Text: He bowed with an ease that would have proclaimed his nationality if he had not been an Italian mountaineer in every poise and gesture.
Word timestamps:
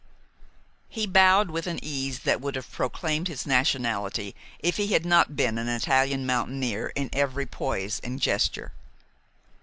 He 0.89 1.05
bowed 1.05 1.51
with 1.51 1.67
an 1.67 1.77
ease 1.83 2.21
that 2.21 2.41
would 2.41 2.55
have 2.55 2.71
proclaimed 2.71 3.27
his 3.27 3.45
nationality 3.45 4.33
if 4.57 4.77
he 4.77 4.87
had 4.93 5.05
not 5.05 5.35
been 5.35 5.59
an 5.59 5.67
Italian 5.67 6.25
mountaineer 6.25 6.91
in 6.95 7.11
every 7.13 7.45
poise 7.45 7.99
and 8.03 8.19
gesture. 8.19 8.71